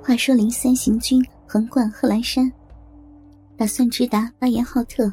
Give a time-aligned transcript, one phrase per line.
[0.00, 2.50] 话说林三行军横贯贺兰山，
[3.56, 5.12] 打算直达巴彦浩特，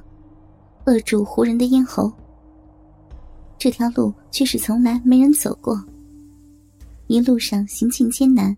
[0.85, 2.11] 扼住胡人的咽喉。
[3.57, 5.83] 这条路却是从来没人走过，
[7.07, 8.55] 一路上行进艰难。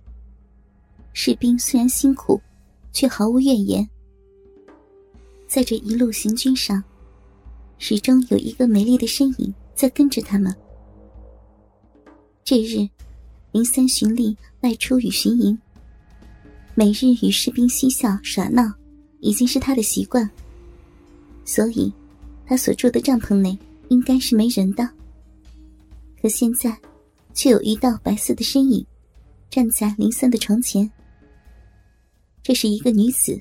[1.13, 2.39] 士兵虽然辛苦，
[2.93, 3.87] 却毫无怨言。
[5.47, 6.81] 在这一路行军上，
[7.77, 10.55] 始终有一个美丽的身影在跟着他们。
[12.45, 12.87] 这日，
[13.51, 15.59] 林三循例外出与巡营。
[16.73, 18.63] 每日与士兵嬉笑耍闹，
[19.19, 20.29] 已经是他的习惯。
[21.43, 21.91] 所以，
[22.45, 23.57] 他所住的帐篷内
[23.89, 24.89] 应该是没人的。
[26.21, 26.77] 可现在，
[27.33, 28.85] 却有一道白色的身影，
[29.49, 30.89] 站在林三的床前。
[32.41, 33.39] 这是一个女子，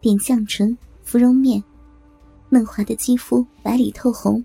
[0.00, 1.62] 点绛唇，芙蓉面，
[2.50, 4.44] 嫩滑的肌肤白里透红，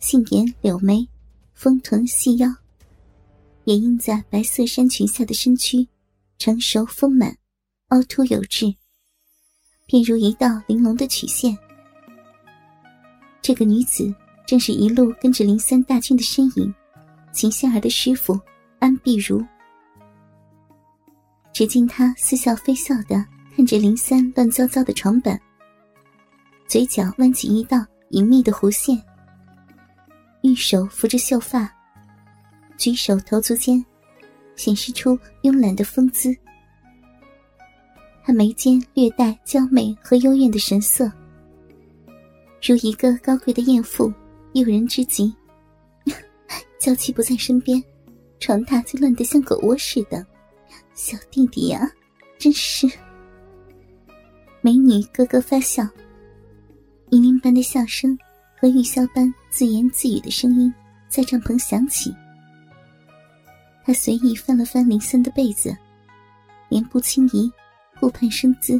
[0.00, 1.06] 杏眼柳眉，
[1.54, 2.52] 丰臀细腰，
[3.64, 5.86] 掩映在白色衫裙下的身躯。
[6.38, 7.36] 成熟丰满，
[7.88, 8.72] 凹凸有致，
[9.86, 11.58] 便如一道玲珑的曲线。
[13.42, 14.14] 这个女子
[14.46, 16.72] 正是一路跟着林三大军的身影，
[17.32, 18.38] 秦仙儿的师傅
[18.78, 19.44] 安碧如。
[21.52, 25.40] 只见她似笑非笑的看着林三乱糟糟的床板，
[26.68, 28.96] 嘴角弯起一道隐秘的弧线，
[30.42, 31.68] 玉手扶着秀发，
[32.76, 33.84] 举手投足间。
[34.58, 36.36] 显示出慵懒的风姿，
[38.24, 41.10] 他眉间略带娇媚和幽怨的神色，
[42.60, 44.12] 如一个高贵的艳妇，
[44.52, 45.32] 诱人之极。
[46.78, 47.82] 娇妻不在身边，
[48.40, 50.26] 床榻就乱得像狗窝似的。
[50.92, 51.88] 小弟弟呀，
[52.36, 52.86] 真是……
[54.60, 55.86] 美女咯咯发笑，
[57.10, 58.18] 银铃般的笑声
[58.58, 60.72] 和玉箫般自言自语的声音
[61.08, 62.12] 在帐篷响起。
[63.88, 65.74] 他随意翻了翻林森的被子，
[66.68, 67.50] 脸部轻移，
[67.98, 68.78] 顾盼生姿，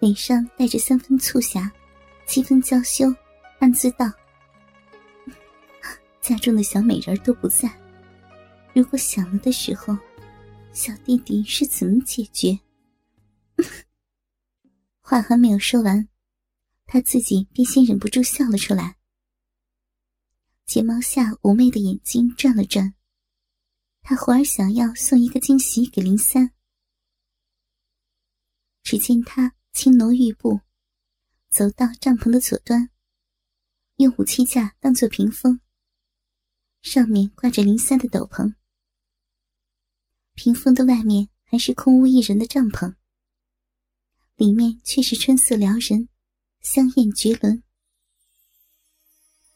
[0.00, 1.70] 脸上带着三分促狭，
[2.26, 3.06] 七分娇羞，
[3.60, 4.10] 暗自道
[6.20, 7.72] ：“家中的小美人都不在，
[8.74, 9.96] 如果想了的时候，
[10.72, 12.58] 小弟弟是怎么解决？”
[14.98, 16.08] 话还没有说完，
[16.84, 18.96] 他自己便先忍不住笑了出来，
[20.66, 22.92] 睫毛下妩媚的眼睛转了转。
[24.02, 26.52] 他忽而想要送一个惊喜给林三，
[28.82, 30.60] 只见他轻挪玉步，
[31.48, 32.90] 走到帐篷的左端，
[33.96, 35.60] 用武器架当做屏风，
[36.82, 38.54] 上面挂着林三的斗篷。
[40.34, 42.94] 屏风的外面还是空无一人的帐篷，
[44.36, 46.08] 里面却是春色撩人，
[46.60, 47.62] 香艳绝伦。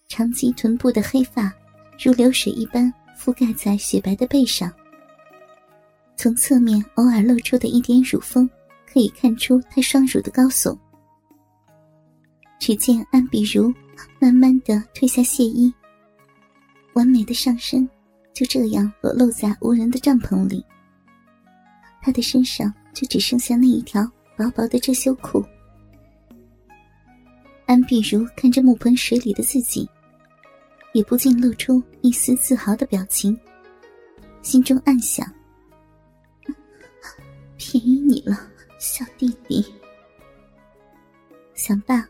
[0.07, 1.53] 长及臀部的黑发
[1.99, 2.93] 如流水一般。
[3.17, 4.73] 覆盖在雪白的背上，
[6.17, 8.49] 从侧面偶尔露出的一点乳峰，
[8.87, 10.77] 可以看出她双乳的高耸。
[12.59, 13.73] 只见安碧如
[14.21, 15.73] 慢慢的褪下亵衣，
[16.95, 17.89] 完美的上身
[18.33, 20.65] 就这样裸露在无人的帐篷里。
[22.03, 24.03] 她的身上就只剩下那一条
[24.37, 25.45] 薄薄的遮羞裤。
[27.67, 29.89] 安碧如看着木盆水里的自己。
[30.95, 33.37] 也不禁露出一丝自豪的表情，
[34.43, 35.27] 心中暗想
[37.59, 38.39] ：“便宜你了，
[38.79, 39.63] 小弟弟。”
[41.53, 42.09] 想罢，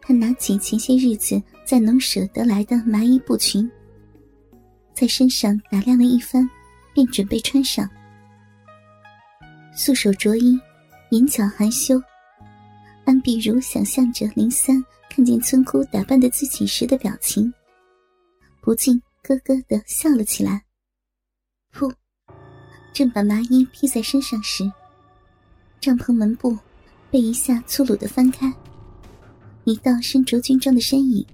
[0.00, 3.70] 他拿起前些日子在农舍得来的麻衣布裙，
[4.94, 6.48] 在身上打量了一番，
[6.94, 7.86] 便准备穿上。
[9.74, 10.58] 素手着衣，
[11.10, 12.00] 眼角含羞，
[13.04, 17.52] 安碧如想象着林三看见村姑打扮的自己时的表情。
[18.66, 20.64] 不禁咯咯的笑了起来。
[21.72, 21.88] 噗！
[22.92, 24.68] 正把麻衣披在身上时，
[25.80, 26.58] 帐篷门部
[27.08, 28.52] 被一下粗鲁的翻开，
[29.62, 31.24] 一道身着军装的身影，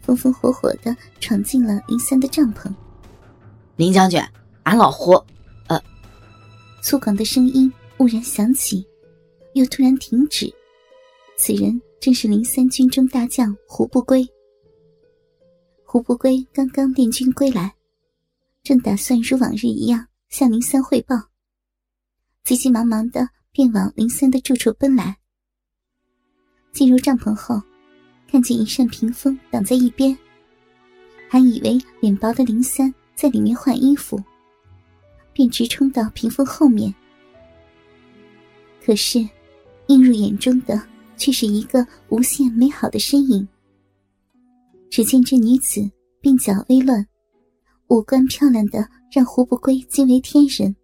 [0.00, 2.68] 风风火火的闯进了林三的帐篷。
[3.76, 4.20] 林将军，
[4.64, 5.12] 俺老胡……
[5.68, 5.80] 呃……
[6.82, 8.84] 粗犷的声音蓦然响起，
[9.52, 10.52] 又突然停止。
[11.38, 14.28] 此人正是林三军中大将胡不归。
[15.88, 17.72] 胡不归刚刚练军归来，
[18.64, 21.14] 正打算如往日一样向林三汇报，
[22.42, 25.16] 急急忙忙的便往林三的住处奔来。
[26.72, 27.62] 进入帐篷后，
[28.28, 30.14] 看见一扇屏风挡在一边，
[31.30, 34.20] 还以为脸薄的林三在里面换衣服，
[35.32, 36.92] 便直冲到屏风后面。
[38.84, 39.20] 可是，
[39.86, 40.82] 映入眼中的
[41.16, 43.46] 却是一个无限美好的身影。
[44.96, 45.82] 只见这女子
[46.22, 47.06] 鬓角微乱，
[47.88, 50.74] 五官漂亮的让胡不归惊为天人。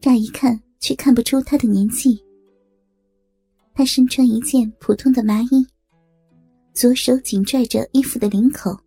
[0.00, 2.22] 乍一看却看不出她的年纪。
[3.74, 5.66] 她身穿一件普通的麻衣，
[6.72, 8.78] 左手紧拽着衣服的领口，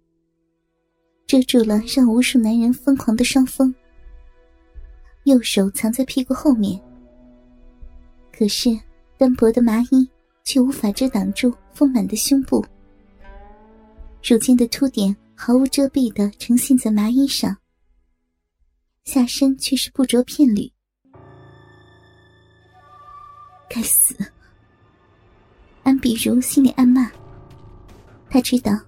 [1.28, 3.76] 遮住了让无数男人疯狂的双峰。
[5.26, 6.82] 右手藏在屁股后面，
[8.32, 8.70] 可是
[9.18, 10.10] 单薄的麻衣
[10.46, 12.66] 却无法遮挡住丰满的胸部，
[14.24, 17.58] 乳尖的凸点毫无遮蔽的呈现在麻衣上，
[19.04, 20.72] 下身却是不着片缕。
[23.68, 24.16] 该死！
[25.82, 27.12] 安碧如心里暗骂。
[28.30, 28.80] 他知道，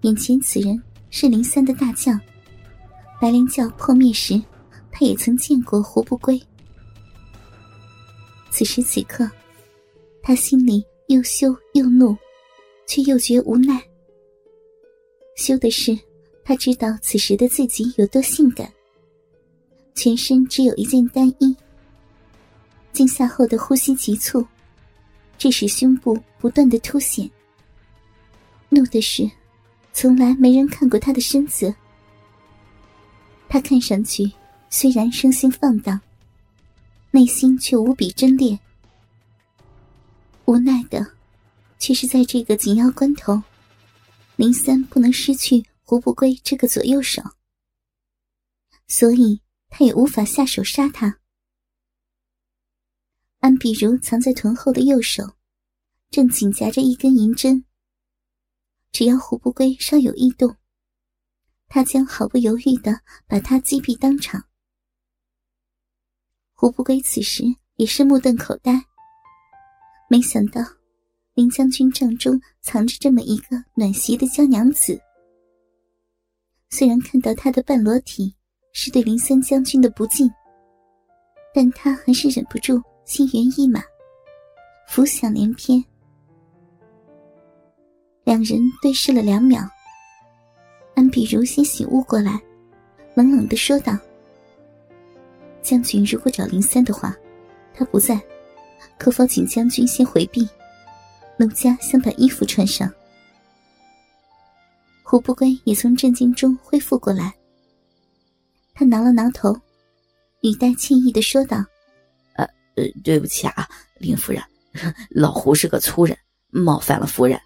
[0.00, 2.20] 眼前此人是林三的大将。
[3.20, 4.42] 白莲教破灭时，
[4.90, 6.42] 他也曾见过胡不归。
[8.50, 9.30] 此时此刻，
[10.22, 12.16] 他心里又羞又怒，
[12.88, 13.80] 却又觉无奈。
[15.36, 15.96] 羞的是，
[16.44, 18.70] 他知道此时的自己有多性感，
[19.94, 21.54] 全身只有一件单衣，
[22.92, 24.44] 惊吓后的呼吸急促。
[25.38, 27.30] 致使胸部不断的凸显。
[28.70, 29.30] 怒的是，
[29.92, 31.72] 从来没人看过他的身子。
[33.46, 34.32] 他看上去
[34.70, 36.00] 虽然生性放荡，
[37.10, 38.58] 内心却无比贞烈。
[40.46, 41.06] 无奈的，
[41.78, 43.42] 却是在这个紧要关头，
[44.36, 47.22] 林三不能失去胡不归这个左右手，
[48.86, 51.20] 所以他也无法下手杀他。
[53.38, 55.36] 安碧如藏在臀后的右手，
[56.10, 57.64] 正紧夹着一根银针。
[58.92, 60.56] 只要胡不归稍有异动，
[61.68, 64.48] 他将毫不犹豫的把他击毙当场。
[66.52, 67.44] 胡不归此时
[67.76, 68.86] 也是目瞪口呆，
[70.10, 70.60] 没想到
[71.36, 74.98] 林将军帐中藏着这么一个暖席的娇娘子。
[76.70, 78.34] 虽然看到他的半裸体
[78.72, 80.30] 是对林三将军的不敬，
[81.54, 82.82] 但他还是忍不住。
[83.04, 83.80] 心猿意马，
[84.88, 85.84] 浮想联翩。
[88.24, 89.62] 两人对视了两秒，
[90.96, 92.42] 安比如先醒悟过来，
[93.14, 93.96] 冷冷的说道
[95.62, 97.14] ：“将军如果找林三的话，
[97.72, 98.20] 他不在，
[98.98, 100.48] 可否请将军先回避？
[101.38, 102.90] 奴家想把衣服穿上。”
[105.02, 107.32] 胡不归也从震惊中恢复过来，
[108.74, 109.54] 他挠了挠头，
[110.42, 111.64] 语带歉意的说道。
[112.34, 112.46] 呃，
[113.02, 113.66] 对不起啊，
[113.98, 114.42] 林夫人，
[115.08, 116.16] 老胡是个粗人，
[116.50, 117.40] 冒犯了夫人，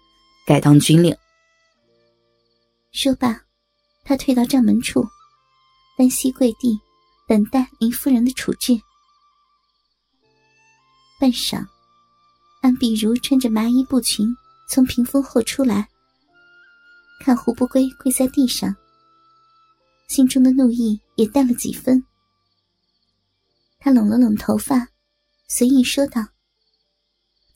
[0.45, 1.15] 该当军令。
[2.91, 3.39] 说罢，
[4.03, 5.05] 他退到帐门处，
[5.97, 6.77] 单膝跪地，
[7.27, 8.77] 等待林夫人的处置。
[11.17, 11.65] 半晌，
[12.61, 14.27] 安碧如穿着麻衣布裙
[14.69, 15.89] 从屏风后出来，
[17.19, 18.75] 看胡不归跪在地上，
[20.07, 22.03] 心中的怒意也淡了几分。
[23.79, 24.87] 他拢了拢头发。
[25.47, 26.25] 随意说道：“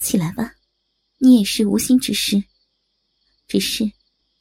[0.02, 0.56] 起来吧，
[1.18, 2.44] 你也是无心之失，
[3.48, 3.90] 只是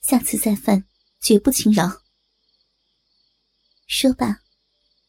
[0.00, 0.84] 下次再犯，
[1.20, 2.02] 绝不轻饶。”
[3.86, 4.40] 说罢，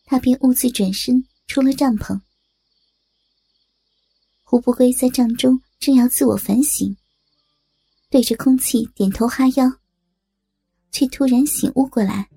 [0.06, 2.22] 他便兀自转身出了帐篷。
[4.56, 6.96] 胡不归在帐中正要自我反省，
[8.10, 9.70] 对着空气点头哈腰，
[10.94, 12.30] 却突然醒悟过来：“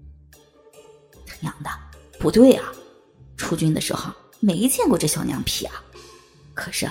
[1.24, 1.70] 他娘的，
[2.18, 2.72] 不对啊！
[3.36, 5.80] 出军的时候没见过这小娘皮啊！”
[6.54, 6.90] 可是，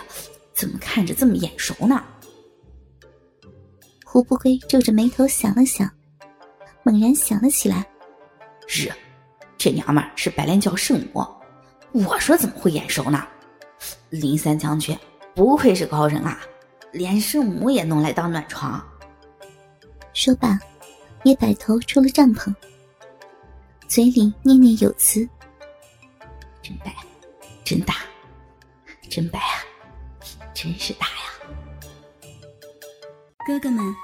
[0.53, 2.01] 怎么看着这么眼熟呢？
[4.05, 5.91] 胡不归皱着眉头想了想，
[6.83, 7.85] 猛然想了起来
[8.65, 8.89] ：“是，
[9.57, 11.21] 这娘们是白莲教圣母。
[11.91, 13.27] 我说怎么会眼熟呢？
[14.09, 14.97] 林三将军
[15.37, 16.39] 不愧是高人啊，
[16.91, 18.83] 连圣母也弄来当暖床。”
[20.11, 20.57] 说罢，
[21.21, 22.51] 也摆头出了帐篷，
[23.87, 25.29] 嘴里念念有词
[26.63, 26.91] ：“真白，
[27.63, 27.93] 真大。”
[29.07, 29.61] 真白啊，
[30.55, 32.27] 真是大呀！
[33.45, 33.95] 哥哥们，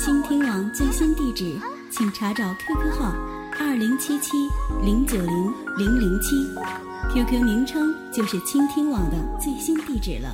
[0.00, 1.58] 倾听网最新地址，
[1.92, 3.14] 请查找 QQ 号
[3.60, 4.32] 二零七七
[4.84, 6.44] 零九零零零七
[7.14, 10.28] ，QQ 名称就是倾听网的最新地址了。